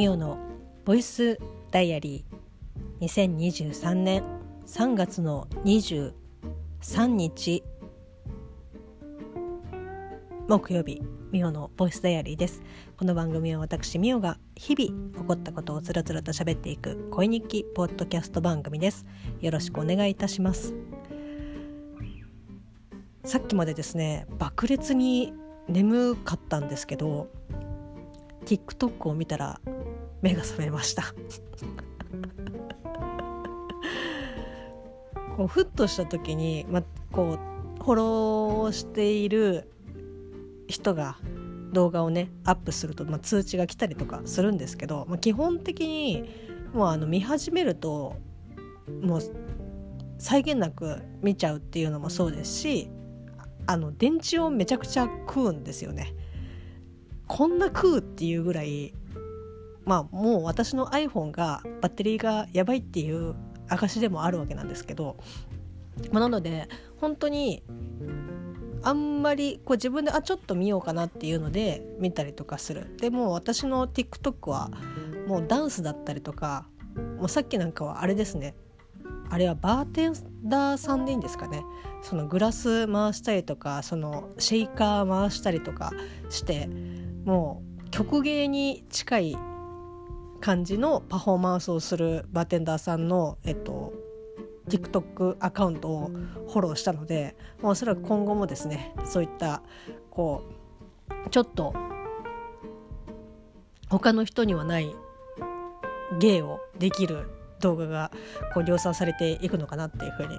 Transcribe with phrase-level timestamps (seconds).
[0.00, 0.38] ミオの
[0.86, 1.38] ボイス
[1.70, 3.06] ダイアリー。
[3.06, 4.24] 2023年
[4.66, 6.14] 3月の23
[7.04, 7.62] 日。
[10.48, 12.62] 木曜日ミオのボイスダイアリーです。
[12.96, 19.04] この番組は私ミオが日々起こったことをつらつらと喋っていく恋日記ポッドキャスト番組です。
[19.42, 20.74] よろしくお願いいたします。
[23.24, 25.34] さっきまでですね爆裂に
[25.68, 27.28] 眠かったんですけど
[28.46, 29.60] TikTok を見たら
[30.22, 31.04] 目が覚めました
[35.36, 37.38] こうふっとした時に、ま、こ
[37.78, 39.70] うフォローしている
[40.68, 41.16] 人が
[41.72, 46.28] 動画をねアップすると、ま通知が来たりとかするんですけど、ま基本的に
[46.74, 48.16] もうあの見始めると
[49.02, 49.20] もう
[50.18, 52.90] 際限なく見ちゃうっていうのもそうですし
[53.66, 56.14] あの電池をめちゃくちゃ食うんですよね。
[57.26, 58.92] こんな食うっていうぐらい
[59.90, 63.34] まあもう私の iPhone がバッテリーがやばいっていう
[63.66, 65.16] 証でもあるわけなんですけど、
[66.12, 66.68] まあ、なので
[67.00, 67.64] 本当に
[68.84, 72.96] あんまりこう自分であちょっと見ようかなっていうので見たりとかする。
[72.98, 74.70] でも私の TikTok は
[75.26, 76.68] もうダンスだったりとか
[77.18, 78.54] もうさっきなんかはあれですね。
[79.28, 81.64] あれはバーテンダーさんでいいんですかね。
[82.02, 85.90] そのグラス回したりとかそのシェイカー回したりとか
[86.28, 86.68] して
[87.24, 89.36] もう曲芸に近い
[90.40, 93.92] 感じのパフォーマンスをするバーテンダーさんの、えっと、
[94.68, 96.08] TikTok アカウントを
[96.48, 99.62] フォローしたので、まあ、おそらく今後もですねそういった
[100.10, 100.42] こ
[101.08, 101.74] うちょっと
[103.88, 104.94] 他の人にはない
[106.20, 107.28] 芸をできる
[107.60, 108.10] 動画が
[108.54, 110.38] こう量産されていくのかなっていうふうに、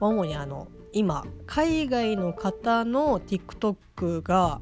[0.00, 4.60] 主にあの今海外の方の TikTok が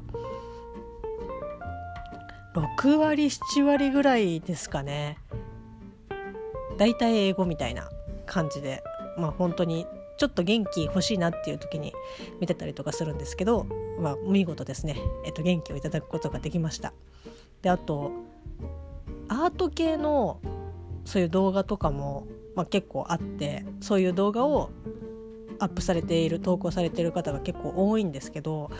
[2.53, 5.17] 6割7割ぐらいですかね。
[6.77, 7.89] 大体英語みたいな
[8.25, 8.83] 感じで。
[9.17, 9.85] まあ本当に
[10.17, 11.93] ちょっと元気欲しいなっていう時に
[12.39, 13.65] 見てたりとかするんですけど、
[13.99, 16.93] まあ、見事ですね、えっと、元気をいただくことができました。
[17.61, 18.11] であと
[19.29, 20.41] アート系の
[21.05, 24.71] そういう動画とかも、まあ、結構あってそういう動画を
[25.59, 28.71] アップされている投稿されている方が結構多いんですけど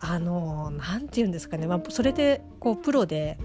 [0.00, 3.38] あの何て言うんですかね、まあ、それでこうプロで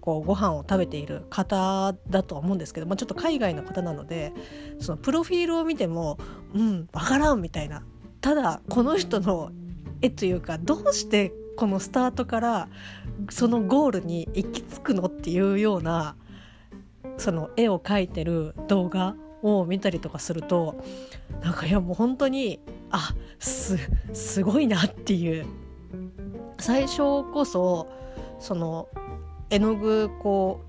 [0.00, 4.32] こうご飯を食べている方だとは思うんですけど、まあ、ちょっと海外の方なので
[4.80, 6.18] そのプロフィールを見ても
[6.54, 7.82] うん分からんみたいな。
[8.20, 9.50] ただこの人の
[10.02, 12.68] 絵というかどうしてこのスタートから
[13.30, 16.16] そのゴールに行き着くのっていうような
[17.16, 20.82] その絵を描いてる動画を見たりとかすると
[21.42, 23.78] なんかいやもう本当にあす
[24.12, 25.46] すごいなっていう
[26.58, 27.88] 最初こそ
[28.38, 28.88] その
[29.50, 30.60] 絵の具こ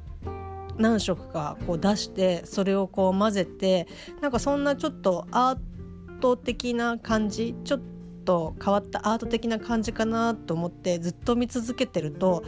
[0.77, 3.87] う何色かこう出してそれをこう混ぜて
[4.21, 7.81] なんかそんなちょっとアート的な感じちょっ
[8.25, 12.43] と変わったアート的な感じかなと思ってずっと見続けてると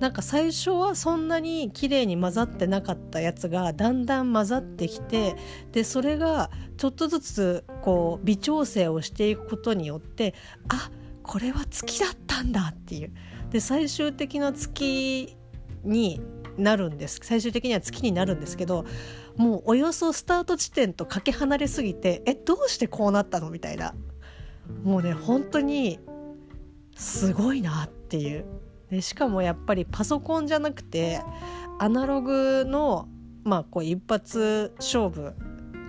[0.00, 5.36] なんか最初はそんなに綺麗に混ざってなかったやつがだんだん混ざってきて
[5.72, 10.34] でそれがちょっとずつこう微調整をしていくことによって
[10.68, 10.97] あっ
[11.28, 13.12] これは月だったんだっていう。
[13.50, 15.36] で最終的な月
[15.84, 16.20] に
[16.56, 17.20] なるんです。
[17.22, 18.86] 最終的には月になるんですけど
[19.36, 23.94] もうおよそスタート地点とかけ離れすぎてえどうしてこうなったのみたいな。
[24.82, 26.00] もうね本当に
[26.96, 28.46] すごいなっていう。
[28.90, 31.20] でしかもやっぱりパソコンじゃなくて
[31.78, 33.06] アナログの
[33.44, 35.34] まあこう一発勝負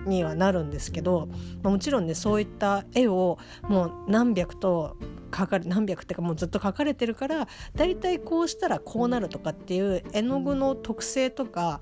[0.06, 1.28] にはなるんですけど、
[1.62, 4.96] まあ、もちろんねそういった絵をもう何百と
[5.34, 11.80] 書かれ何百っていうかもうずっと書かれてるから大体こうしたらこうなるとかっていう絵の具の特性とか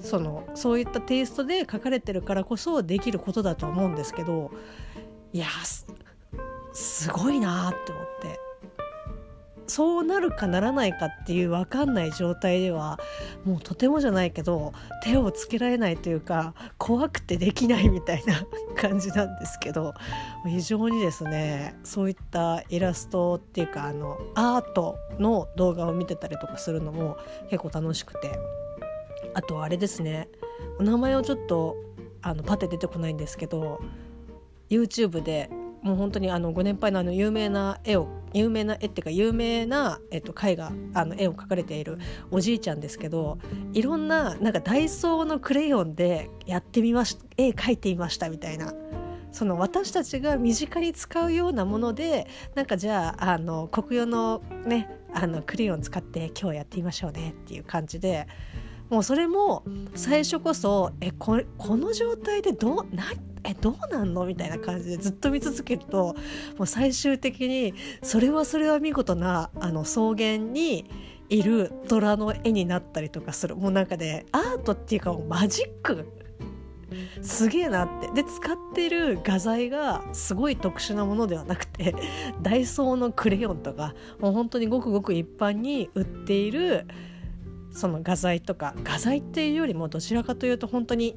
[0.00, 4.50] そのそういったテイストで書かれてるからこそできることだと思うんですけど
[5.32, 5.46] いや
[6.72, 8.47] すごいなって思って。
[9.68, 12.98] そうなるかならないかっていう分かんない状態では
[13.44, 14.72] もうとてもじゃないけど
[15.04, 19.92] 手をつけられないというか怖くてできないみたいな感じなんですけど
[20.46, 27.18] 非常にですねそういったイラストっていうかあのアートの動画を見てたりとかするのも
[27.50, 28.38] 結構楽しくて
[29.34, 30.28] あとあれですね
[30.78, 31.76] お名前をちょっと
[32.22, 33.80] あのパテ出てこないんですけど
[34.70, 35.50] YouTube で
[35.88, 41.98] もう本当にあのご年配のあの有名な絵を有名な絵っていうか有名な、えっと、絵画あの絵を描かれている
[42.30, 43.38] おじいちゃんですけど
[43.72, 48.72] いろんななんかダイソーのクレヨンでやってみまし絵描いてみましたみたいな。
[49.30, 58.26] その私たちが身近に使うようなものでなんかじゃああの国用のねあのクレヨン使って今日やってみましょうねっていう感じで
[58.90, 59.64] もうそれも
[59.94, 63.04] 最初こそえここの状態でどうな
[63.44, 64.26] えどうなんの？
[64.26, 66.14] みたいな感じでずっと見続けると
[66.56, 70.90] もう最終的にそれはそれは見事なあの草原に
[71.28, 73.56] いる虎の絵になったりとかする。
[73.56, 76.06] もうなんかねアートっていうかもうマジック。
[77.20, 78.22] すげえなって。
[78.22, 81.94] で使ってる画材がすごい特殊なものではなくて
[82.42, 86.86] ダイソーのクレヨンとかもう本当にごくごく一般に売っている
[87.78, 91.14] その画材とか画材っていうよりもどちらかというと本当に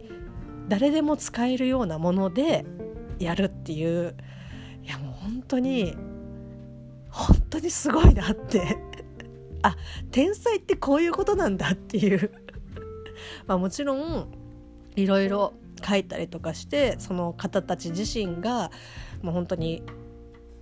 [0.68, 2.66] 誰でも使えるようなもので
[3.18, 4.16] やるっていう
[4.84, 5.96] いやもう本当に
[7.10, 8.78] 本当にすごいなって。
[9.64, 9.76] あ
[10.12, 12.32] 天才ってこういうことなんだっていう。
[13.46, 14.28] まあもちろん
[14.96, 15.54] いろいろ
[15.84, 18.72] 書いたりとかしてその方たち自身が
[19.22, 19.84] もう本当に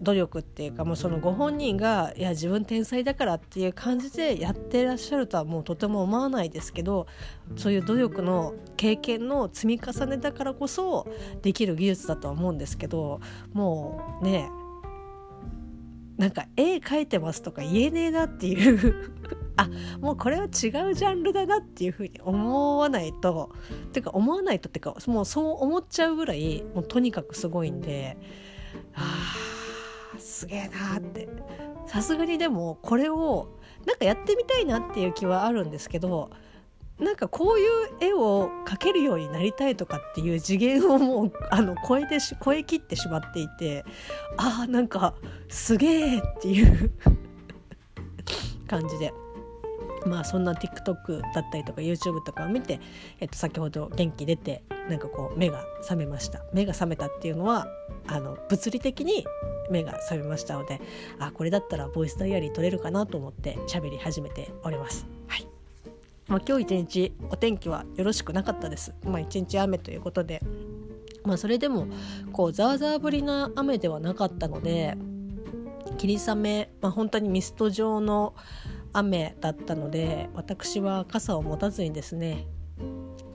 [0.02, 7.08] 努力っていうかもうそのご本人がいや自分天才だからっていう感じでやってらっしゃるとはもうとても思わないですけど
[7.56, 11.08] そういう努力の経験の積み重ねだからこそ
[11.42, 13.20] できる技術だとは思うんですけど
[13.52, 14.50] もうね
[16.18, 19.14] なんか絵描いてますとか言えねえなっていう。
[19.56, 19.70] あ
[20.00, 23.52] もうこれは違うジャンルだなっていうふうに思わないと。
[23.92, 28.18] てか思わないとっていうかもうそう思っちゃうぐらいもうとにかくすごいんで。
[28.94, 29.59] あー。
[30.20, 31.28] すげえなって
[31.88, 33.50] さすがにでもこれを
[33.86, 36.30] なんかやってみたいなっていう気はあるんですけど
[37.00, 37.70] なんかこういう
[38.02, 43.86] 絵を描けるようになりたいとかっていう次元をもうあの超えてし超えきってしまっていて
[44.38, 45.16] ああなんか
[45.48, 46.92] すげえっていう
[48.68, 49.14] 感じで。
[50.06, 52.80] まあそんな TikTok だったりとか YouTube とかを見て、
[53.20, 57.68] えっと、先ほど元気出てなんかこう目が覚めました目が覚めたっていうのは
[58.08, 59.26] あの物理的に
[59.70, 60.82] 目が覚めましたので
[61.20, 65.06] あこれだったらボイスダイアリー取れるかなと思って喋り始めております。
[65.28, 65.48] はい
[66.28, 68.94] まあ、今日一日お天気はよろしくなかったです。
[69.04, 70.42] まあ、一日雨ということで、
[71.24, 71.88] まあ、それでも
[72.32, 74.96] こうザーザー降りな雨ではなかったので
[75.98, 78.36] 霧雨、まあ、本当にミスト状の
[78.94, 82.48] 雨だったので私は傘を持たずにですね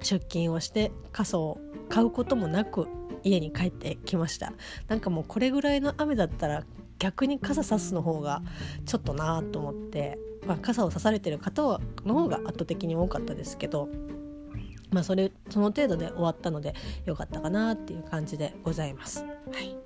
[0.01, 1.59] 出勤をして傘を
[1.89, 2.89] 買うこともなく
[3.23, 4.53] 家に帰ってきました
[4.89, 6.65] なんかもうこれぐらいの雨だったら
[6.99, 8.43] 逆に傘さすの方が
[8.87, 13.89] ちょっとなと思って、まあ、傘をさされてる方の方が圧倒的に多かったですけど
[14.91, 16.75] まあそれその程度で終わったので
[17.05, 19.25] よかったかなっていう感じでございます。
[19.25, 19.77] はい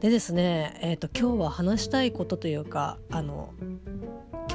[0.00, 3.52] でですね、えーと、今日は話したいことというかあの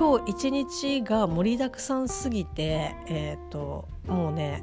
[0.04, 4.62] 今日一日が盛りだくさんすぎて、えーと、もうね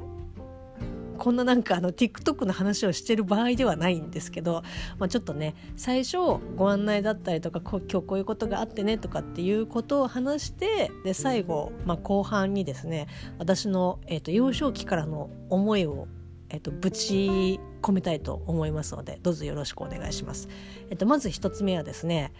[1.17, 4.61] こんななんかあの TikTok の話をしてる場合ではないんですけど、
[4.99, 6.17] まあ、ちょっとね最初
[6.55, 13.07] ご案内だったりとか今日こういうことがあってねとかっていうことを話してで最後、まあ、後半にですね
[13.39, 16.07] 私の、えーと幼少期からの思いを
[16.53, 20.49] えっと、ぶち込みたいと思いますのでどうぞよろしくお願いします。
[20.91, 22.33] えっと、まず1つ目はですね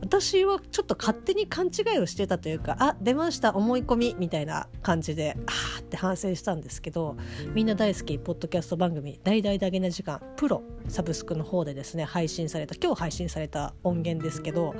[0.00, 7.16] 私はちょっと勝手に勘違いをしてたというかあ出ました思い込みみたいな感じであーって反省したんですけど
[7.54, 14.74] みんな大好きポッドキャスト番組「大々だげな時間」プロサブスクの方でですね配信された今日配信された音源ですけど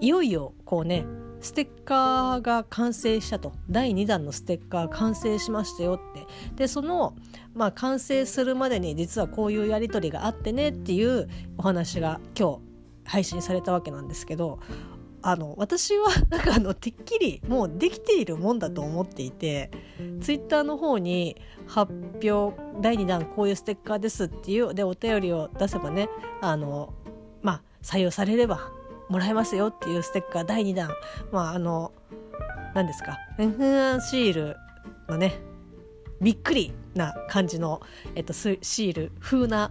[0.00, 1.04] いよいよこうね
[1.40, 3.52] ステッカーが完成したと。
[3.70, 6.26] 第2弾のステッカー完成しましたよって。
[6.56, 7.14] でその、
[7.54, 12.68] まあ、完成するまでに実はこういうやり取りがあってねっていうお話が今日
[13.04, 14.60] 配信されたわけなんですけど
[15.22, 19.70] あの私は なんかあのてっきりもうできているもんだと思っていて
[20.20, 21.92] ツイッターの方に発
[22.22, 26.08] 表第2弾こういうステッカーですっていうでお便りを出せばね
[26.40, 26.94] あの
[27.42, 28.70] まあ採用されれば
[29.08, 30.90] もらえますよっていうステッカー第2弾。
[31.32, 31.92] まああの
[32.74, 33.18] 何ですか。
[33.36, 34.56] フンシール
[35.08, 35.40] のね
[36.20, 37.80] びっくりな感じの、
[38.14, 39.12] えっと、シール。
[39.20, 39.70] 風な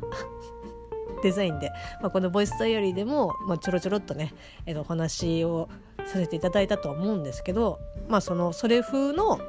[1.23, 4.35] デザインで、まあ、このボイスダイアリーでも、まあ、ちょろちょろっとね、
[4.67, 5.67] えっと、お話を
[6.05, 9.39] させていただいたとは思うんですけど、まあ、そのそれ風の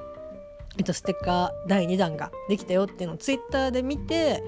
[0.79, 4.43] えっと、ステッカー第2弾ができたよっていうのをツイッターで見て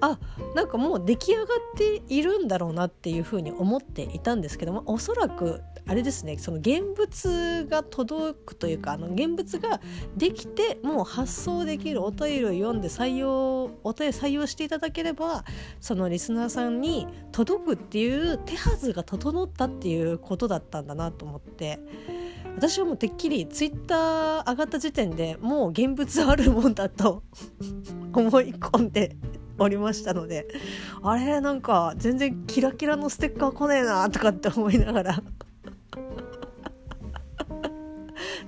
[0.00, 0.18] あ
[0.54, 1.46] なんかもう出来上がっ
[1.76, 9.80] ているんだろうなっていうふうに思っていたんですけどもおそらくあれですねその現物が届くというかあの現物が
[10.16, 15.44] できてもう発送できるお便りを読んで採用お便り採用していただければ
[15.80, 21.80] そのリスナーさんに届くっていう手はずが整ったっていうことだったんだなと思って。
[22.56, 27.22] 私はもうてっきりツイッター上がった時点でもう現物あるもんだと
[28.14, 29.16] 思い込んで
[29.58, 30.46] おりましたので
[31.02, 35.22] あれなんか全然キラキラのステッカー来ねえなとかって思いながら。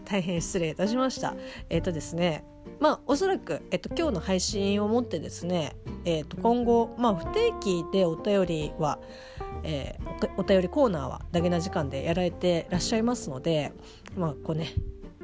[0.04, 1.34] 大変失礼いたしました。
[1.70, 2.44] えっ、ー、とですね
[2.80, 8.98] まあおそらく、えっと、今日の配信をもってですね、えっと、今後、まあ、不定期でお便りは、
[9.62, 13.72] えー、お便りコーナーはダゲな時間でやられてらっしゃいますので、
[14.16, 14.72] まあこうね、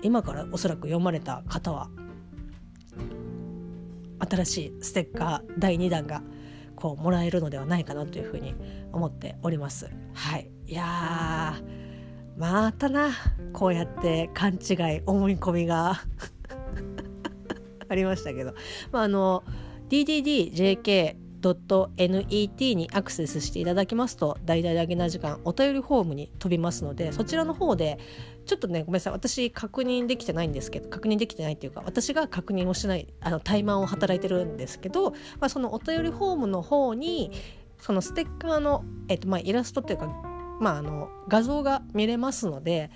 [0.03, 1.91] 今からおそらく読まれた方は
[4.31, 6.23] 新しいステッカー第2弾が
[6.77, 8.55] こうもらえるのではないかなというふうに
[8.93, 9.91] 思っております。
[10.15, 11.57] はい、いや
[12.37, 13.11] またな。
[13.53, 16.01] こうやって勘違い思い込みが。
[17.91, 18.55] ありましたけど、
[18.93, 19.45] まあ、あの
[19.91, 27.99] DDDJK .net にアクセスしていただきますと大々だけな時間お便りフォームに飛びますのでそちらの方で
[28.47, 37.33] ちょっとねごめんなさい私確認できてないんですけど確認できてないっていうか私が確認をしないあの怠慢を働いてるんですけど、まあ、そのお便りフォームの方に
[37.79, 40.07] そのステッカーの、えっとまあ、イラストっていうか、
[40.61, 42.91] まあ、あの画像が見れますので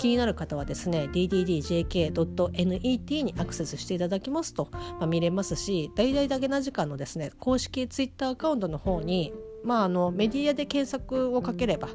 [0.00, 11.90] 気になる方はですね dddjk.net にアクセスしていただきますと、まあ、見れますし大々だけな時間のですね公式ツイッターアカウントの方にまあ、あのメディアで検索をかければ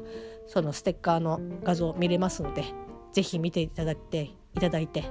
[0.46, 2.64] そのステッカーの画像見れますので
[3.12, 5.10] ぜひ見ていただいていただいて。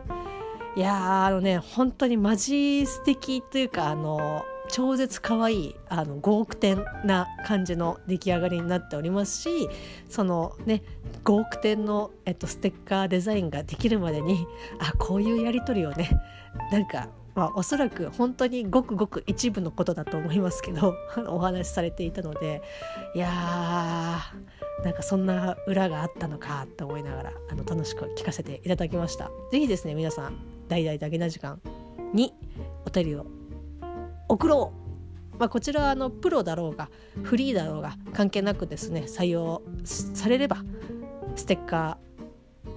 [0.78, 9.70] いやあのね本当にマジ素敵というかあの超絶可愛いあの5億点な感じの出来上がりになっておりますし
[10.10, 10.84] そのね
[11.24, 14.46] 5億点の、えっと、ステッカーデザインができるまでに
[14.80, 16.10] あこういうやり取りをね
[16.72, 20.96] なんかまあ、おそらく本当にごくごく一部のことだと思いますけど
[21.28, 22.62] お話しされていたので
[23.14, 29.30] いやーなんかそんな裏があったのかと思いながらあの楽しく聞かせていただきました。
[29.52, 30.38] ぜひですね皆さん
[30.70, 31.60] 大々だけな時間
[32.14, 32.34] に
[32.86, 33.26] お便りを
[34.28, 34.74] 送ろ
[35.34, 36.90] う、まあ、こちらはあのプロだろうが
[37.24, 40.64] フリーだろうが関係なくですね採用されれば
[41.36, 42.72] ステッカー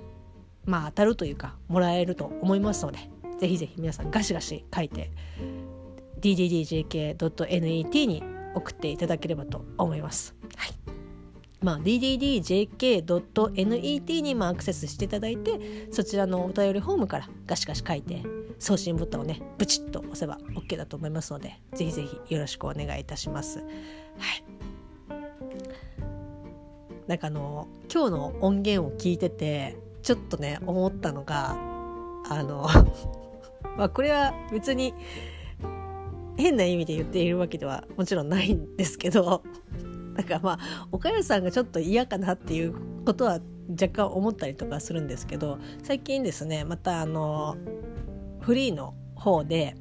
[0.64, 2.98] まあ当たるというかもらえると思いますので
[3.40, 5.10] ぜひぜひ皆さんガシガシ書いて
[6.20, 8.22] ddjk.net に
[8.54, 10.34] 送っていただければと思います。
[10.56, 10.72] はい
[11.60, 13.10] まあ、dddjk.net
[14.20, 18.22] にもアクセスしていただいてそちらのお便りフォームからガシガシ書いて
[18.58, 23.58] 送信ボタンをねブチッと押せば OK だと思いますのでぜひぜひよろしくお願いいたします。
[23.60, 23.68] はい
[27.08, 31.56] なんかあの今日の音源を聞いててちょっとね思ったのが
[32.28, 32.68] あの
[33.78, 34.92] まあこれは別に
[36.36, 39.42] 変な意味で言っているわけではもちろんないんですけど
[40.14, 42.74] なんかまあ岡谷さんがちょっと嫌かなっていう
[43.06, 47.56] ことは若干思ったりとかするんですけど最近ですねまたあの
[48.48, 49.74] フリーの方で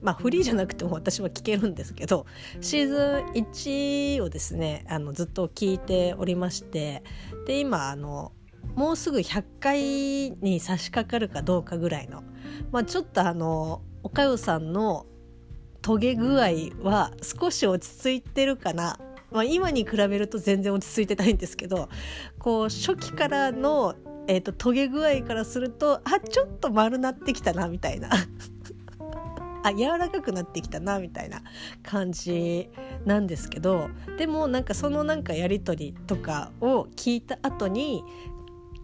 [0.00, 2.24] まあフリーじゃなくても私は聞けるんですけど
[2.62, 7.02] シーズン1をですねあのずっと聞いておりまして
[7.46, 8.32] で今あの
[8.74, 9.80] もうすぐ100回
[10.40, 12.22] に差し掛かるかどうかぐらいの、
[12.72, 15.04] まあ、ちょっとあのおかよさんの
[15.82, 16.48] トゲ具合
[16.82, 18.98] は少し落ち着いてるかな、
[19.36, 21.90] まあ、今に比べると全然落ち着いてないんですけど
[22.38, 23.94] こう初期からの、
[24.28, 28.08] えーと、トゲ具合からするとあちょっと丸なってきたなみたいな。
[29.62, 31.42] あ柔らかくなってきたなみたいな
[31.82, 32.70] 感じ
[33.04, 38.04] なんですけどでもなんかそのなんかやり取りとかを聞いた後に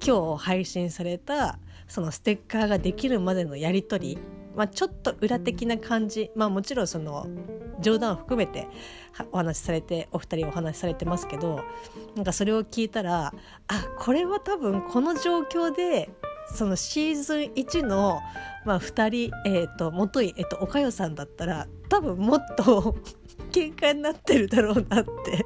[0.04, 4.18] 今日配信されたそのステッカーができるまでのやり取り、
[4.56, 6.30] まあ、ちょっと裏的な感じ。
[6.34, 7.26] まあもちろんその
[7.80, 8.68] 冗談を含めて
[9.32, 11.60] お話しされてお二人お話しされてますけど
[12.14, 13.34] なんかそれを聞いたら
[13.68, 16.10] あこれは多分この状況で
[16.54, 18.20] そのシーズン1の、
[18.64, 22.96] まあ、2人、えーと、もとい、えーと、おかよさんだったら多分もっと
[23.52, 25.44] 喧嘩になってるだろうなって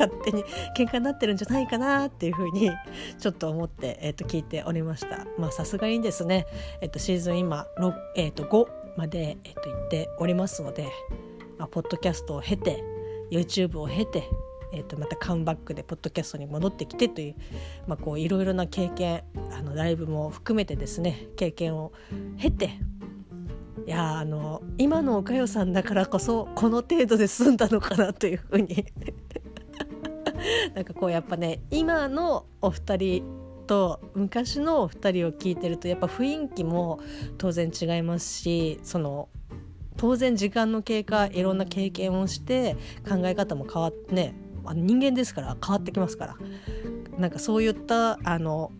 [0.00, 0.44] 勝手に
[0.76, 2.70] 喧嘩になってるんじゃないかなっていうふうに
[3.18, 5.26] ちょっと思って、えー、と聞いておりました。
[5.38, 6.46] まあさすがにですね、
[6.80, 7.66] えー、とシーズン今、
[8.16, 8.66] えー、と5
[8.96, 10.88] まで、えー、と言っておりますので、
[11.58, 12.82] まあ、ポッドキャストを経て
[13.30, 14.24] YouTube を経て
[14.72, 17.34] えー、とまたカムバックでポッドキャストに戻ってきてという、
[17.88, 21.92] まあ、こういろいろな経験あのライブも含めてですね経験を
[22.38, 22.78] 経て
[23.86, 28.86] いやあの今のおかよさんだからこそこの程度で済んだのかなというふうに
[30.74, 33.22] なんかこうやっぱね今のお二人
[33.66, 37.00] と昔のお二人を聞いてるとやっぱ雰囲気も
[37.38, 39.28] 当然違いますしその
[39.96, 42.76] 当然時間の経過いろんな経験をして
[43.08, 44.34] 考え方も変わってね
[44.74, 46.36] 人間ですから変わってきますから
[47.18, 48.72] なんかそういったあの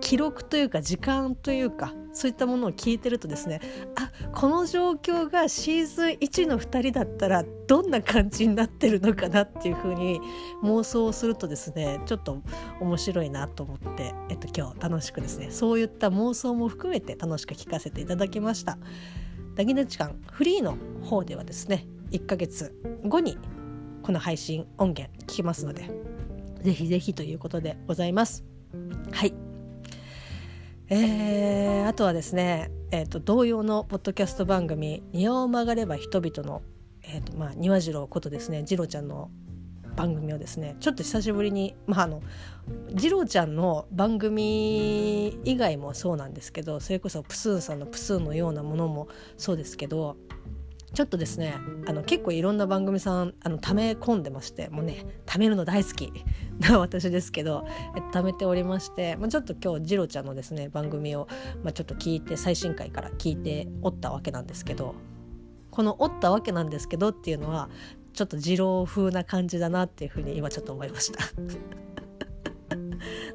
[0.00, 3.60] 記録というか時間というかそういったものを聞いてるとですね
[3.96, 10.20] あこの状況がシーズン1の2人だったらどんな感じになってるのかなっていうふうに
[10.62, 12.42] 妄想をするとですねちょっと
[12.80, 18.78] 面白いなと思って、えっと、今日楽しくですねそういった妄想も含めて楽しく聞かせていただきました。
[19.54, 23.36] ダギナ時間フリーの方ではですね1ヶ月後に
[24.02, 25.90] この配信音源聞きますので
[26.62, 28.44] ぜひぜひということでございます。
[29.12, 29.49] はい
[30.92, 36.62] えー、あとはですね、えーと、同様のポッドキャスト番組「庭を曲がれば人々の」
[37.04, 39.30] えーとまあ、庭次郎ことですね次郎ちゃんの
[39.94, 42.22] 番組をですねちょっと久しぶりにまああの
[42.88, 49.06] 次郎ちゃんの番組以外もそうなんですけどそれこそプスーンさんのプスーンのようなものも
[49.36, 50.16] そうですけど
[50.92, 51.54] ちょっとですね
[51.86, 56.12] あの結構いろんな番組さんあの溜め込んでましてもうね貯めるの大好き
[56.58, 57.64] な私ですけど
[57.96, 61.28] え貯めておりまして、まあ、ちょっと今日次郎ちゃんのですね番組を、
[61.62, 64.94] まあ、ちょっと聞いて最新回から聞いておったわけなんですけど
[65.70, 67.70] この「おったわけなんですけど」っていうのは
[68.12, 71.20] ちょっと二郎風な感じだなっていうふうに今ちょっと思いました。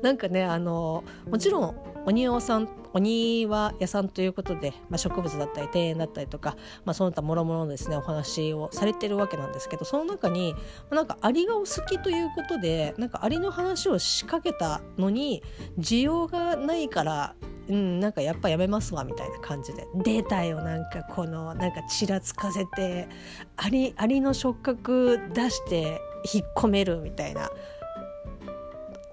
[0.04, 10.56] なんかねあのもちろん鬼庭さんお庭屋さんということで、まあ、植物だったり庭園だったりとか、まあ、その他もろもろのですねお話をされてるわけなんですけどその中に、
[10.92, 15.44] なんかアリがお好きということでなんかアリの話を仕掛けたのに
[15.78, 17.36] 需要がないから
[17.68, 23.10] うん、なんかやっぱやめますわみたいな感じで出たよなんかこのなんかちらつかせて
[23.58, 26.00] アリアリの触覚出して
[26.32, 27.50] 引っ込めるみたいな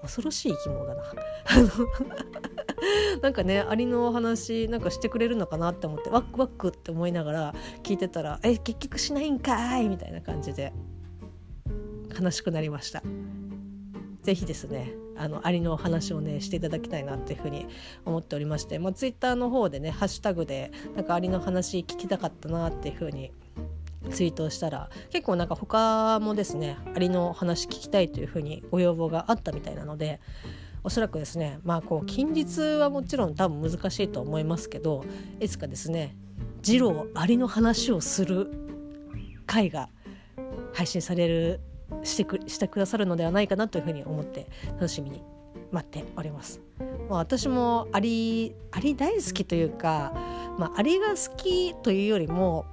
[0.03, 1.03] 恐ろしい生き物だな。
[3.21, 10.73] なんかねアリのお話なんかしてくれるのかなって思ってワックワックって思いながら聞いてたら「え結局しないんかい!」みたいな感じで
[12.19, 13.03] 悲しくなりました。
[14.21, 17.67] ぜひですねあのアリのお話をねしていただきたいなっていうふうに
[18.05, 23.33] 思っておりまして、まあ、ツイッターの方でねハッシュタグでなんかアリの話聞きたかったなっていうふうに
[24.11, 30.19] ツイートしたら結構なんか他もですねアリの話聞きたいというふうにご要望があったみたいなので
[30.83, 35.03] おそらくですねまあこう近日はもちろん多分難しいと思いますけど
[35.39, 36.15] いつかですね
[36.61, 38.51] 二郎アリの話をする
[39.45, 39.89] 回が
[40.73, 41.59] 配信される
[42.03, 45.23] してくしてくださるのではないかなというふうに思って楽しみに
[45.71, 46.61] 待っております。
[47.09, 50.13] まあ、私もアリアリ大好きというか、
[50.57, 52.65] まあ、アリが好きというよりも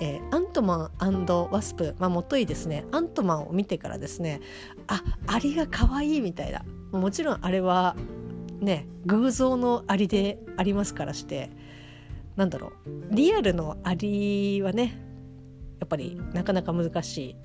[0.00, 4.40] えー、アントマンワスプ、まあ、もといですねアントマンを見てからですね
[4.86, 7.96] あアリが可愛いみたいなもちろんあれは
[8.60, 11.50] ね偶像のアリでありますからして
[12.36, 12.72] なんだろう
[13.10, 15.00] リアルのアリはね
[15.80, 17.36] やっぱりなかなか難しい。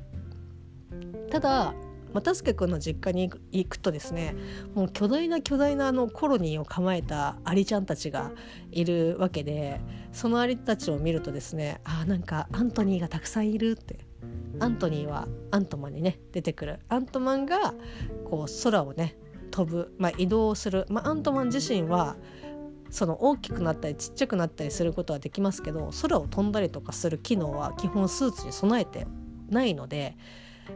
[1.29, 1.73] ただ
[2.13, 4.35] 又助君の実家に行くとですね
[4.75, 8.31] もう巨大な巨大なあのコロニーを構えたアリちゃんたちが
[8.71, 14.05] いるわけでそのアリたちを見るとですねあなんかアントニーがたくさんいるって。
[14.59, 16.79] アントニーはアントマンにね出てくる。
[16.87, 17.73] アントマンが
[18.23, 19.17] こう空をね
[19.53, 22.15] 飛ぶ、まあ、移動する、まあ、アントマン自身は
[22.89, 29.05] その大きくなったりちっちゃくなったりすることはできますけど空を飛んだりとかする機能は基本スーツに備えて
[29.49, 30.17] ないので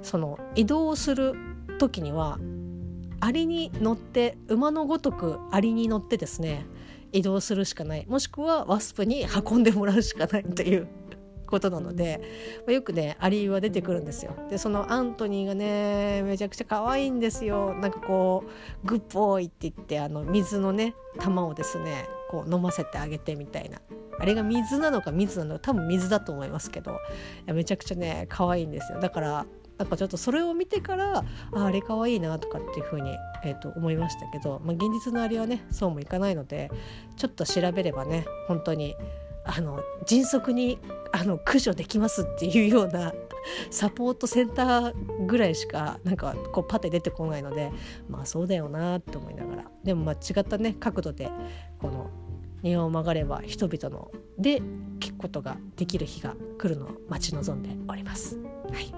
[0.04, 1.34] その移動する
[1.80, 2.38] 時には
[3.20, 6.68] アリに乗って馬のごとくアリに乗ってですね
[7.14, 8.06] 移動するしかない。
[8.08, 10.88] もしくはワスプに運んでもらうしかないという。
[11.48, 12.22] ことなので、
[12.66, 14.36] まあ、よくねアリーは出てくるんですよ。
[14.50, 17.74] でそのアントニーがねめちゃくちゃ可愛いんですよ。
[17.74, 18.44] なんかこ
[18.84, 23.82] うグッポーイって言ってあの水のね玉をですねこう飲ませてあげてみたいな。
[24.20, 26.96] あれが水なのか水なのか多分水だと思いますけどい
[27.46, 29.00] やめちゃくちゃね可愛いんですよ。
[29.00, 29.46] だから
[29.78, 36.72] なんかちょっとそれを見てからああれ可愛いなとかっていうふうに、えー、と思いましたけど、まあ、現実のあれはねそうもいかないので
[37.16, 38.96] ちょっと調べればね本当に
[39.48, 40.80] あの迅速に
[41.12, 43.14] あの駆除できますっていうような
[43.72, 47.72] サポートセンターぐらいしかなんかこうパテ出てこないので
[48.10, 51.30] まあそうだよなって思いながらでもまあ違ったね角度で
[51.80, 52.10] この
[52.62, 54.62] 庭を曲がれば人々ので
[55.00, 58.38] 聞くことができる日が来るのを待ち望んでおります。
[58.72, 58.94] はい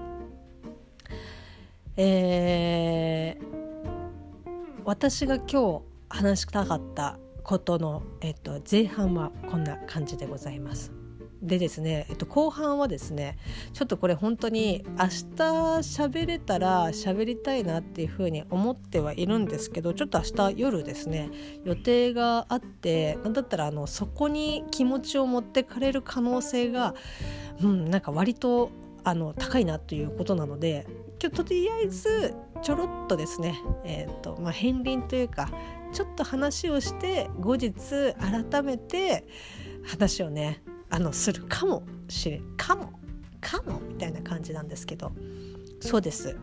[1.96, 7.18] えー、私が今日話したかった
[7.50, 10.92] ことの、えっと、前半はこんな感じでございます。
[11.42, 13.38] でですね、えっと、後半はですね
[13.72, 15.34] ちょっとこれ本当に明日
[15.80, 21.30] 喋れたら喋りたいなっていうふうに思ってはいるんですけどちょっと明日夜ですね
[21.64, 26.94] 予定があってなんだったらあのそこに気持ちを持ってかれる可能性が、
[27.60, 28.70] うん、なんか割と
[29.02, 30.86] あの高いなということなので
[31.20, 35.48] 今日とりあえずちょろっとですね、えーとまあ、片鱗というか
[35.92, 37.72] ちょっと話をして後日
[38.50, 39.26] 改めて
[39.84, 42.92] 話をねあのするかもしれんかも
[43.40, 45.12] かもみたいな感じなんですけど
[45.80, 46.36] そうです。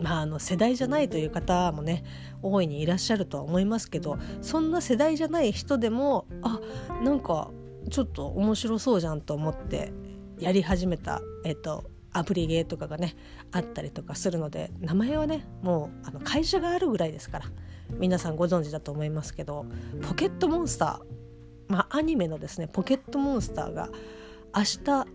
[0.00, 2.02] まあ、あの世代じゃないという方もね
[2.42, 6.58] 大いにいらっしゃるとは思いますけどそんな世代じゃない人でもあ
[7.04, 7.52] なんか
[7.88, 9.92] ちょっと面白そうじゃんと思って
[10.40, 13.14] やり始めた、えっと、アプリゲーとかがね
[13.52, 17.46] あったりとかするので名前はねもうあの会社があるぐらいですから
[17.90, 19.66] 皆さんご存知だと思いますけど
[20.08, 23.88] ポケットモンスターまあアニメのですねポケットモンスターが
[24.54, 25.06] 明日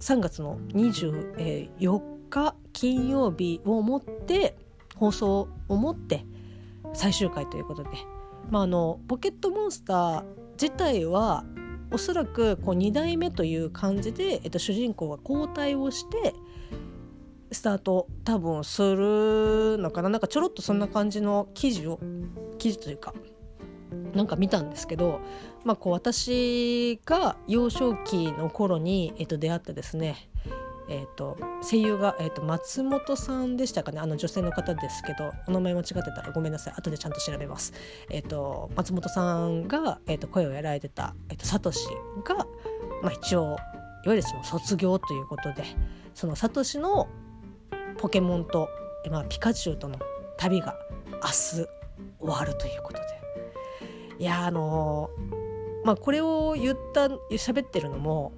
[0.00, 2.00] 3月の24
[2.30, 4.56] 日金曜日をもって
[4.96, 6.24] 放送をもって
[6.94, 7.90] 最終回ということで、
[8.50, 10.24] まあ、あのポケットモンスター
[10.60, 11.44] 自体は
[11.92, 16.34] おそらくこう2代目という感じで、えっと、主人公が交代をして
[17.52, 20.08] スタート多分するのかな？
[20.08, 22.00] なんかちょろっとそんな感じの記事を
[22.58, 23.14] 記事というか
[24.14, 25.20] なんか見たんですけど、
[25.64, 30.28] まあ、こう私が幼少期の頃に、えっと、出会ってですね
[30.92, 34.00] えーと、声優が、えーと、松本さんでしたかね？
[34.00, 36.74] あの女性の方ですけどお名前間違ってたらごめんなさい。
[36.76, 37.72] 後でちゃんと調べます。
[38.10, 41.86] えーと、松本さんが、えー、と声をやられてた、えー、とサトシ
[42.24, 42.34] が、
[43.02, 43.58] まあ、一応いわ
[44.06, 45.62] ゆるその卒業ということで
[46.12, 47.06] そのサトシの
[48.00, 48.70] ポケモンと、
[49.10, 49.98] まあ、ピカチュウとの
[50.38, 50.74] 旅が
[51.22, 51.68] 明日終
[52.20, 53.04] わるということで。
[54.18, 58.32] いやあのー、まあこれを言った喋ってるのも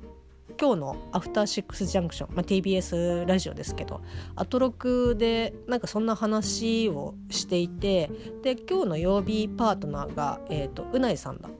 [0.60, 4.00] 今日の「アフターシックスジャンクション」まあ、TBS ラジオですけど
[4.36, 8.10] アトロクでなんかそんな話をしていて
[8.42, 11.52] で今日の曜日パートナーが、えーと、うないさんだっ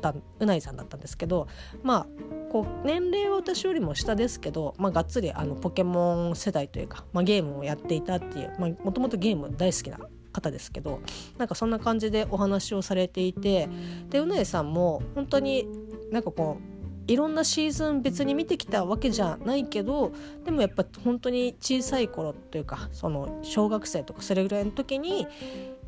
[0.00, 1.48] たうないさんだったんですけど
[1.82, 2.06] まあ
[2.50, 9.98] こう年齢は私よりも下ですけど、まあ、がっつりあのポケモン世代というか、まあ、ゲームをやっていたっていうもともとゲーム大好きな
[10.32, 11.00] 方ですけど
[11.36, 13.68] なんかそんな感じでお話をされていて
[14.08, 15.66] でうないさんも本当に
[16.10, 16.78] なんかこう
[17.12, 20.12] いろんなシーズン別に見てきたわけじゃないけど
[20.44, 25.26] でもやっぱ本当に小さい頃というかその小学生とかそれぐらいの時に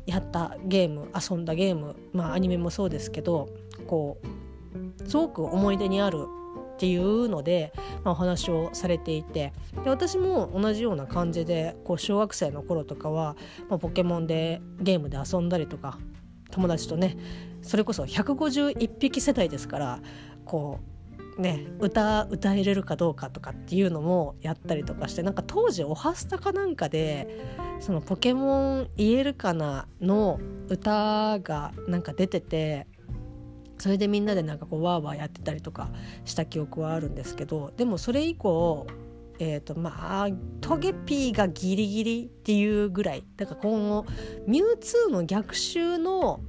[0.07, 3.49] やったゲーム遊んだゲームまあアニメもそうですけど
[3.81, 6.27] こうすごく思い出にある
[6.73, 9.53] っていうので、まあ、お話をされていて。
[9.83, 13.35] で私も同じような感じでこう小学生の頃とかは、
[13.69, 15.97] まあ、ポケモンでゲームで遊んだりとか
[16.51, 17.17] 友達とね
[17.61, 19.99] それこそ151匹世代ですから
[20.45, 20.79] こ
[21.37, 27.27] うね歌歌えれるかどうかとかっていうのもやったりとかしてなんか当時「おはスタ」かなんかで
[27.79, 32.87] その「ポケモン言えるかな」の歌がなんか出てて
[33.81, 35.89] それでみんなでなんかこうワーワーやってたりとか
[36.23, 38.85] した記憶はあるんですけどでもそれ以降
[39.39, 40.27] えーとまあ
[40.61, 44.05] トゲピーがギリギリっていうぐらいだから今後
[44.45, 46.41] ミュウツーの逆襲の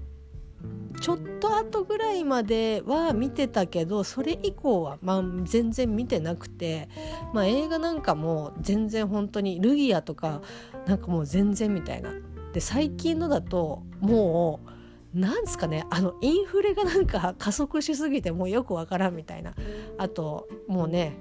[1.01, 6.91] ちょっと後ぐらいまでは見てたけどそれ以降はまあ全然見てなくて、
[7.33, 10.43] まあ、映画なんかも全然本当にルギアとか
[10.87, 12.13] なんかもう全然みたいな。
[12.53, 14.72] で最近のだともう
[15.15, 19.55] なんすかねあのインフレがなんか 加速しすぎてもうよくわからんみたいな。
[19.99, 21.17] あともうね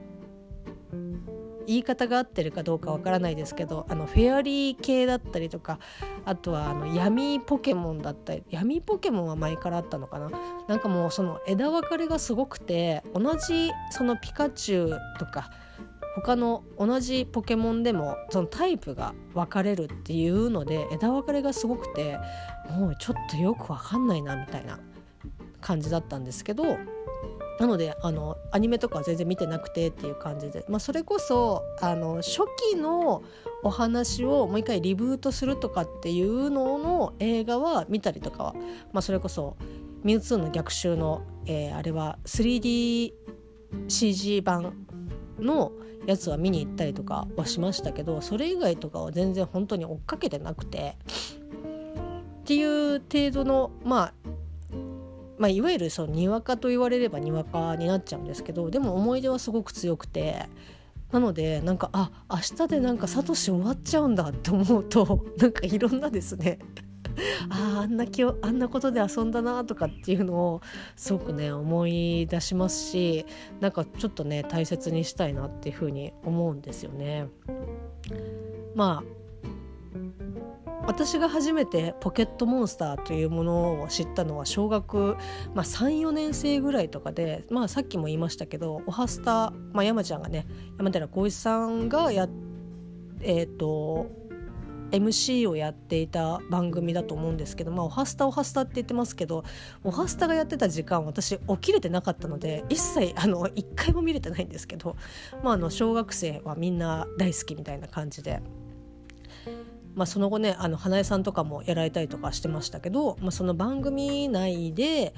[1.68, 5.80] 言い方が合ってるかどうかわからないですけどあのフェアリー系だったりとか
[6.26, 10.32] あとはあの闇ポケモンだったり闇ポケモンは前からあったのかな。
[10.68, 15.52] なんかもうその枝分かれがすごくて同じそのピカチュウとか
[16.16, 22.18] 他の同じポケモンでもそのタイプが分かれるっていうので枝分かれがすごくて
[22.70, 24.80] もうちょっとよく分かんないなみたいな
[25.62, 26.78] 感じだったんですけど
[27.60, 32.40] なのであのアニメとかは全然見てなくてっていう感じで、まあ、それこそあの初
[32.72, 33.22] 期の
[33.64, 38.56] お話をもう一回リブートするとかっていうのの映画は見たりとかは、
[38.94, 39.58] まあ、それこそ
[40.04, 44.88] 「ミュウツーの逆襲の」えー、あれは 3DCG 版
[45.42, 45.72] の
[46.06, 50.98] やつは見に行ったりとかはしましたけどそれ以外とかは全然本当に追っかけてなくて。
[52.42, 54.14] っていう程度のまあ
[55.38, 60.48] まあ、いわゆるそのにわかと言われればにわかになっちゃうんですけどでも思い出はすごく強くて。
[61.12, 66.58] なのでなんかあ明日でなんかサトシ終わっちゃうんだって思うとなんかいろんなですね
[67.50, 70.62] ああんな気をあんなことで遊んだなとかっていうのを
[70.96, 73.26] すごくね思い出しますし
[73.60, 77.28] なんかちょっとね大切にしたいなっていうふうに思うんですよね。
[78.76, 79.22] まあ
[80.88, 85.16] 私が初めてポケットモンスターというものを知ったのは小学、
[85.54, 90.48] まあ、34年生ぐらいとかで、まあ、さっきも言いましたけど「おはスタ」まあ、山ちゃんがね
[90.78, 92.28] 山寺宏一さんがや
[93.22, 94.08] えっ、ー、と
[94.92, 99.44] MC をやっていた番組だと思うんですけど、まあ、おはスタおはスタって言ってますけど
[99.84, 104.96] おはスタがやってた時間私起きれてなかったので一切あの一回も見れてないんですけど、
[105.44, 108.42] まあ、あの小学生はみんな大好きみたいな感じで。
[109.94, 115.14] まあ、その後ねあの花江さんとかもやられたりとかしてましたけど、まあ、その番組内で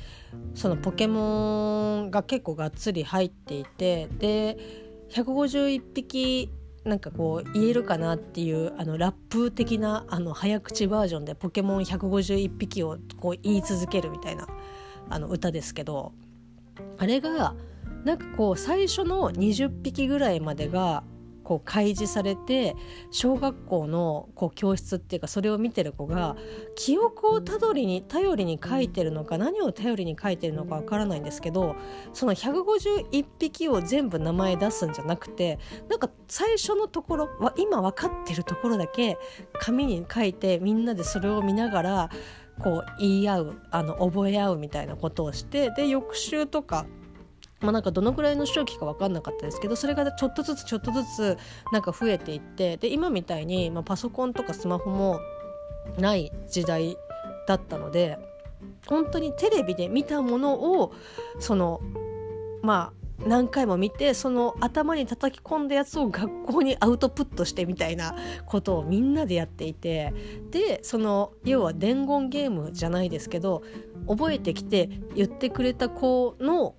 [0.56, 4.58] そのポケモンが結構がっつり入っていてで
[5.12, 6.52] 151匹
[6.86, 14.48] なんかこう言えるかなっていうあのラップ的なあの早口バージョンで「ポケモン151匹」をこう言い続けるみたいな
[15.10, 16.12] あの歌ですけど
[16.98, 17.56] あれが
[18.04, 21.04] なんかこう最初の20匹ぐらいまでが
[21.44, 22.76] こう開示されて
[23.12, 26.36] 小学校のこう教室っていうかそれを見てる子が
[26.76, 31.76] 記憶をたどりに頼りに書いてるのか何を頼りに書いてるのかわからないんですけど
[32.14, 39.18] その151匹を全部名前出すんじゃなくてなんか最初のところは今分かってるところだけ
[39.60, 42.10] 紙に書いてみんなでそれを見ながら
[42.60, 46.86] こう言い合うあの覚え合うみたいなことをしてで翌週とか
[47.64, 51.38] まあ、なんかどのくらいの周期か分かんなかったですけどそれがちょっとずつちょっとずつ
[51.72, 55.20] なんか増えていってで今みたいに、まあ、パソコンとかスマホも
[55.98, 56.98] ない時代
[57.48, 58.20] だったので
[58.88, 60.94] 本当にテレビで見たものを
[61.40, 61.82] その
[62.62, 70.14] まあ何回も見てその頭に叩き込んだやつを学校にアウトプットしてみたいなことをみんなでやっていて
[70.52, 73.64] でその要は伝言ゲームじゃないですけど
[74.08, 76.76] 覚えてきて言ってくれた子の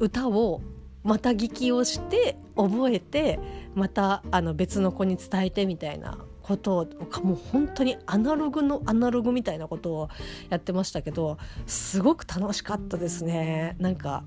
[0.00, 0.60] 歌を
[1.04, 3.38] また聞きをして覚えて
[3.74, 6.86] またあの別の子に伝えてみたいなことを
[7.22, 10.08] もう本当にアナログのアナログみたいなことを
[10.48, 13.76] やってましたけどすごく楽しかったですね。
[13.78, 14.24] なんか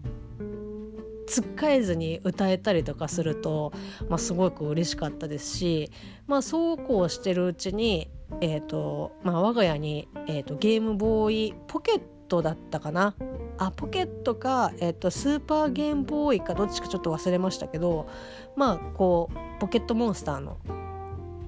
[1.26, 3.72] つっかえずに歌えたりとかすると、
[4.10, 5.92] まあ、すごく嬉しかったですし、
[6.28, 13.16] まあ、そうこうしてるうちに、えーとまあ、我が家に、えーとゲームボーイポケットだったかな
[13.58, 18.08] あポケットか、えーと、スーパーゲームボーイかどっちかちょっと忘れましたけど
[18.56, 20.58] まあこうポケットモンスターの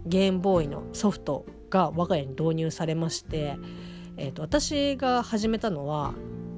[0.05, 3.57] ゲームボーイのソフトが我が家に導入されまして、
[4.17, 6.13] えーと私が始めたのは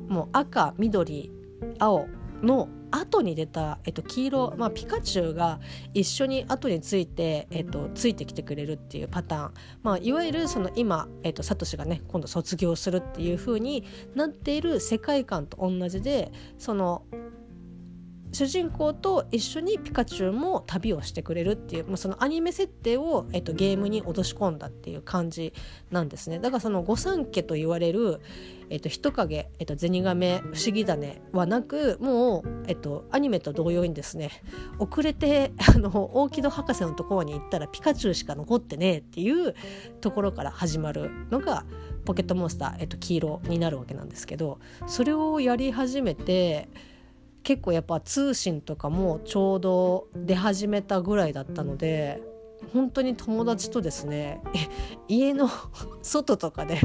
[0.09, 1.31] もう赤緑
[1.79, 2.07] 青
[2.43, 5.59] の後に出た、えっと、黄色、まあ、ピカチュウが
[5.93, 13.83] 一緒に後について、えっと、ついてきてくれるっていうパターン、まあ、いわゆるその今、えっと、サトシがね今度卒業するっていう風に
[14.15, 17.03] なっている世界観と同じでその
[18.31, 25.53] 主人公と一緒にピカチュウも旅をしてくれるっていう、まあ、そのアニメ設定を、えっと、ゲームに落とし込んだっていう感じ
[25.91, 26.39] なんですね。
[26.39, 28.19] だからその御三家と言われる、
[28.69, 34.31] えっと、人影、えっと、ゼニガメ不思議種はなくもう、えっと、アニメと同様にですね
[34.79, 39.55] 遅れてあの大木戸博士のところに行ったらピカチュウしか残ってねえっていう
[40.01, 41.65] ところから始まるのが
[42.05, 46.69] ポケットモンスター、えっと、黄色になるわけなんですけどそれをやり始めて
[47.47, 52.21] 結構やっぱ通信とかもちょうど出始めたぐらいだったので
[52.73, 54.41] 本当に友達とですね
[55.07, 55.49] 家の
[56.01, 56.81] 外とかで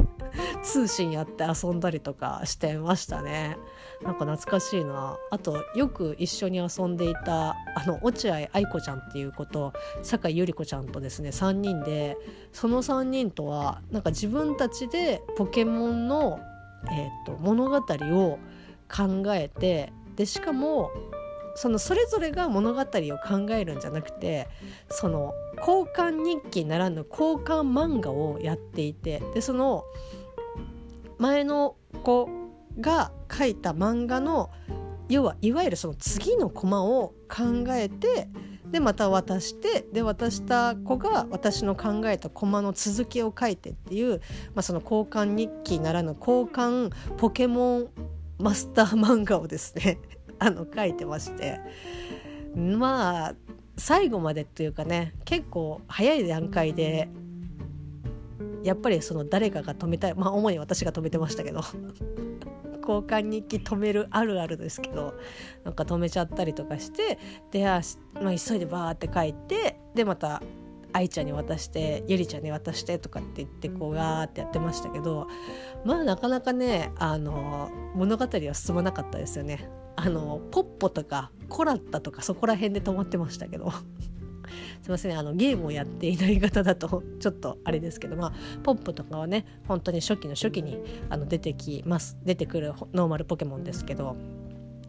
[0.63, 3.57] 通信やって遊んだりとかしてましたね。
[4.03, 5.17] なんか懐かしいな。
[5.31, 12.15] あとよく一緒に遊んでいたあの落合愛子ちゃんっていう子と酒井百合子ちゃんとですね3人で
[12.53, 16.39] その3人とはなんか自分たちでポケモンの、
[16.85, 18.39] えーと物語を
[18.89, 20.91] 考えてでしかも
[21.55, 24.47] そのそれぞれが物語を考えるんじゃなくて
[24.89, 29.83] その交換日記ならぬ交換漫画をやっていてでその
[31.19, 32.27] 前の子
[32.79, 34.49] が書いた漫画の
[35.09, 38.29] 要はいわゆるその次のコマを考えて
[38.73, 44.19] でまた渡してで渡した子が私の考えたコマの続きを書いてっていう、
[44.55, 47.89] まあ、その交換日記ならぬ交換ポケモン
[48.43, 49.99] マスター漫画をですね
[50.37, 51.59] あの書いてまして。
[52.55, 53.35] まあ
[53.77, 57.09] 最後までっていうかね結構早い段階で
[58.63, 61.61] やっぱりその誰かが止めたいまあ主に私が止めてましたけど
[62.81, 65.15] 交換日記止めるあるあるですけど
[65.63, 67.17] なんか止めちゃったりとかして
[67.51, 67.81] で、まあ、
[68.35, 70.41] 急いでバーって書いてでまた
[70.93, 75.27] 愛ちゃんに渡してゆりちゃんに渡してとかって言ってこうわーってやってましたけど
[75.83, 79.69] まあなかなかねあの物語は進まなかったですよね。
[79.95, 83.71] あのポッポとかコラッタとかそこら辺で止まってましたけど
[84.81, 90.79] すいませんあのゲームをやっていない方だとちょっとあれですけどまあポップとかはね本当に初期の初期に
[91.09, 94.15] あの出てきます出てくるノーマルポケモンですけど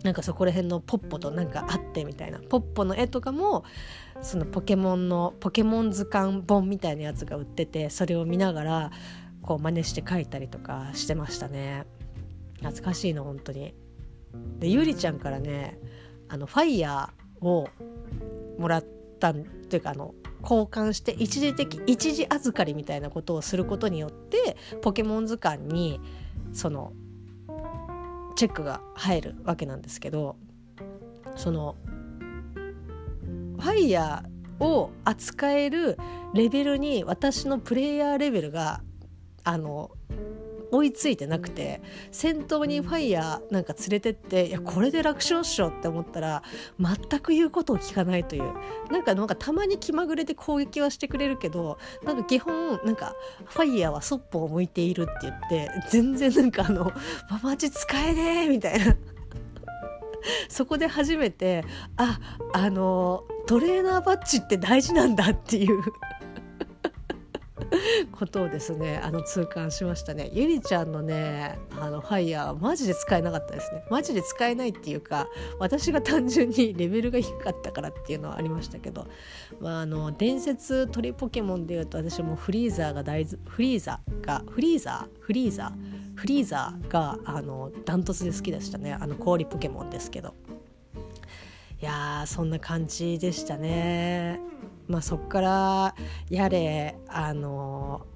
[0.05, 2.39] なんかそこら辺のポッポとなんかあってみたいな。
[2.39, 3.65] ポッポの絵とかも
[4.21, 8.91] そのポケモンのポケモン図鑑本みたいなやつが売っててそれを見ながら
[9.43, 11.87] こう真似して描いたりとかしてましたね。
[12.59, 13.75] 懐かしいの本当に。
[14.59, 15.79] でゆりちゃんからね
[16.29, 17.69] あのファイヤーを
[18.59, 18.85] もらっ
[19.19, 19.39] たと
[19.77, 25.99] いうかあの交換して一時的一時預かりみたいなことをすることによってポケモン図鑑に
[26.53, 26.93] その
[28.37, 30.37] チェックが入るわけなんですけど
[31.37, 31.77] その
[33.59, 35.99] ファイヤーを扱える
[36.35, 38.83] レベルに私のプレイヤーレベルが
[39.45, 39.91] あの
[40.75, 46.43] 追いついてなくて先頭にファイヤーなんか連れてっていやこれで楽勝っしょって思ったら
[46.81, 48.53] 全く言うことを聞かないという。
[48.91, 53.15] なんかなんかたまに気まぐれで攻撃はしてくれるけどなんか基本なんか
[53.47, 56.93] ファイヤーはそっぽを向いているって言って全然なんかあの
[57.43, 58.97] 「マジ使えねえ」みたいな。
[60.49, 61.65] そこで初めて
[61.97, 62.19] あ
[62.53, 65.83] あのトレーナーバッジって大事なんだっていう。
[68.11, 70.29] ことをですねあの痛感しましたね。
[70.33, 73.85] ゆりちゃんのねあのファイヤーはマジで使えなかったですね。
[73.91, 75.29] マジで使えないっていうか
[75.61, 79.07] 私が単純にレベルが低かったからっていうのはありましたけど、
[79.61, 85.21] まあ、あの伝説鳥ポケモンでいうと私もフリーザーが大フリーザがフリーザー？
[85.21, 86.17] フリーザー？
[86.17, 88.93] フリーザーがあのダントツで好きでしたね。
[88.93, 90.35] あの氷ポケモンですけど。
[91.81, 94.41] いやーそんな感じでしたね。
[94.87, 95.95] まあ、そっから
[96.29, 98.07] やれあの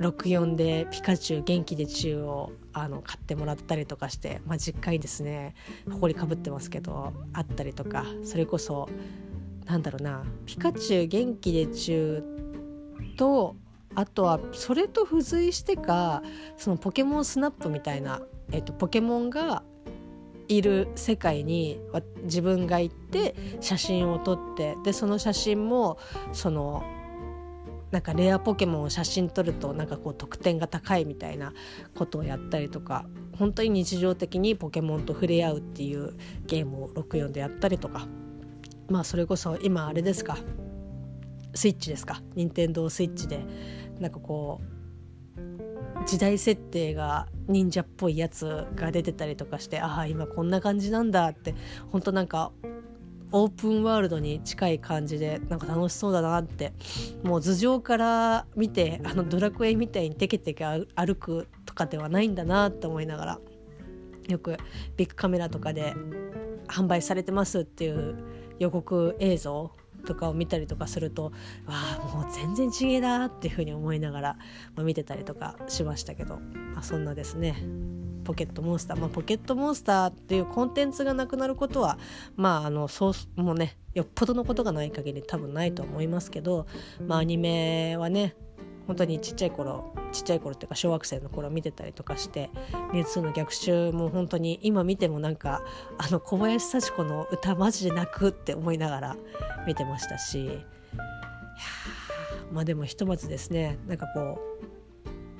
[0.00, 5.54] 64でピカチュウ元気でチュウをあの買ってもらったりとかして、まあ、実家にですね
[5.88, 8.88] 埃かぶってますけどあったりとかそれこそ
[9.66, 12.24] なんだろうなピカチュウ元気でチュウ
[13.16, 13.56] と
[13.94, 16.22] あとはそれと付随してか
[16.56, 19.64] そのポケモンスナップみたいな、えっと、ポケモンが
[20.48, 21.78] いる世界に
[22.24, 25.98] 自分が行って写真を撮ってでその写真も
[26.32, 26.82] その
[27.90, 31.54] なんかレアポケモンを写真撮るとなんかこう得点が高いみたいな
[31.94, 33.06] ことをやったりとか
[33.38, 36.14] 本当に日常的にポケモンと触れ合うっていう
[36.46, 38.06] ゲームを64でやったりとか
[38.88, 40.38] まあそれこそ今あれですか
[41.54, 43.40] スイッチですか任天堂スイッチで
[44.00, 44.77] なんかこう
[46.06, 51.54] 時代設定が忍者っぽいやつが出てたりとかしてああ今こんな感じなんだって
[51.92, 52.52] 本当なんか
[53.30, 56.72] オープンワールドに近い感じでなんか楽しそうだなって
[57.22, 63.38] もう頭上から見てあのドラクエみたいにテケテケ歩くとかではないんだなって思いながら
[64.28, 64.56] よく
[64.96, 65.94] ビッグカメラとかで
[66.68, 68.16] 販売されてますっていう
[68.58, 69.72] 予告映像
[70.08, 71.30] とかを見たりとかするとわ
[71.68, 74.36] あもう全然違えなっていうふうに思いながら、
[74.74, 76.38] ま、見てたりとかしましたけど、
[76.74, 77.62] まあ、そんなですね。
[78.24, 81.98] ポケットモンスター、まあ、ポケットモンスターっていうコンテンツがなくなることは
[82.36, 86.66] まああのそうもうねよっぽどのことがない限り多分ないと思いますけど、
[87.06, 88.34] まあ、アニメはね
[88.88, 92.50] 本当にちっちゃい頃ちっちゃい頃っていうか小学生の頃見てたりとかして
[92.92, 95.62] 「ミュウツーの逆襲」も本当に今見てもなんか
[95.98, 99.16] あの小林幸子の歌マジで泣くって思いながら
[99.66, 100.52] 見てましたしいや
[102.50, 104.40] まあでもひとまずですねなんかこ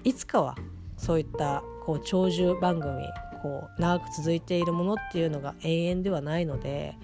[0.04, 0.54] ういつかは
[0.98, 3.02] そういったこう長寿番組
[3.42, 6.96] こう長く続いているものっていうのが永遠ではないので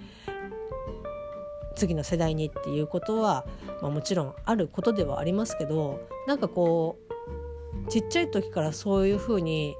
[1.75, 3.45] 次の世代にっていうことは、
[3.81, 6.97] まあ、もちろんあることではありますけどなんかこ
[7.87, 9.75] うちっちゃい時からそういうふうに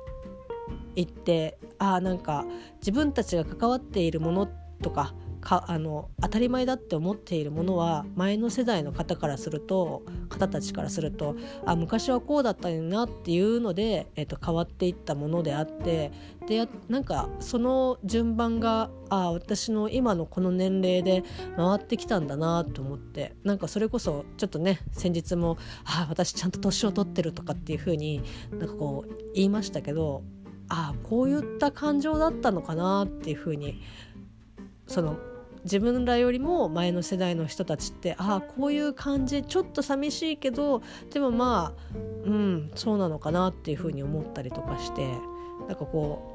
[0.95, 2.45] 言ってああなんか
[2.79, 4.47] 自分たちが関わっているもの
[4.81, 5.13] とか
[5.45, 16.11] かあの当たり前だって思っているものは前の世代の方からすると方たちからするとあ昔はこうだったのになっていうので、えっと、変わっていったものであって
[16.47, 21.23] でなんかその順番があ私の今のこの年齢で
[21.55, 30.23] 回ってきたんだなと思ってなんかそれこそちょっとね先日も「あ私ちゃんと年を取ってる」とかっていう風になんかこう言いましたけど
[30.69, 33.79] ああこういった感情だったのかなっていう風に
[34.87, 35.17] その
[35.65, 45.07] 自分らよりも前の世代の人たちってああこういう感じちょっと寂しいけどでもまあうんそうなのかなっていうふうに思ったりとかして
[45.67, 46.31] なんかこ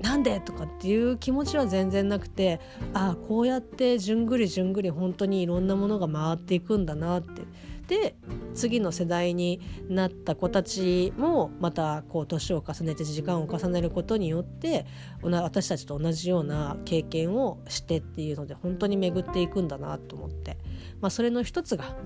[0.00, 2.60] うなんでとかっていう気持ちは全然なくて
[2.94, 7.42] ああこうやってじゅんぐりじゅんぐり本当にいろんなものが回っていくんだなって
[7.90, 8.14] で
[8.54, 14.86] 次の世代になった子たちもまたこう年を重ねて時間を重ねることによって
[15.22, 20.56] 私たちと同じような経験をしてっていうので本当に巡っていくんだなと思って、
[21.00, 21.96] まあ、それの一つが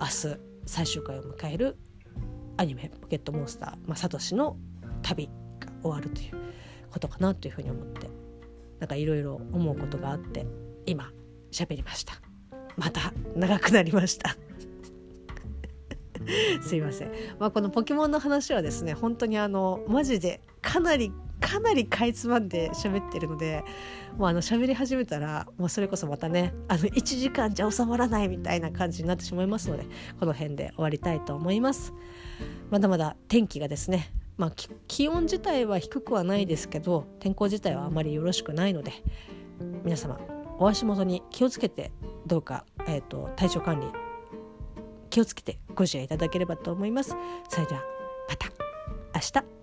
[0.00, 1.76] 明日最終回を迎える
[2.56, 4.56] アニメ「ポケットモンスター」まあ、サトシの
[5.02, 5.26] 旅
[5.60, 6.36] が終わるという
[6.90, 8.08] ことかなというふうに思って
[8.80, 10.46] なんかいろいろ思うことがあって
[10.86, 11.12] 今
[11.52, 12.14] 喋りました。
[12.78, 14.36] また長くなりました。
[16.62, 23.64] すいません、まあ、このポケモンの話はですね本当にあのマジでかなりかなりかいつまんで喋ってるので
[24.16, 29.86] もうあの喋り始めたらもうそれこそまたねあの1時間じゃ収まらないみたいな感じになってしまいますので
[30.18, 31.92] この辺で終わりたいと思います。
[32.70, 34.52] まだまだ天気がですねまあ、
[34.86, 38.92] 気温自体は低くはないですけど天候自体はあまりよろしくないので
[39.82, 40.20] 皆様
[40.60, 41.90] お足元に気をつけて
[42.24, 44.07] どうか、えーと体調管理
[45.18, 47.16] 気をつけてご自愛いただければと思います。
[47.48, 47.82] それでは
[48.28, 48.46] また
[49.14, 49.57] 明日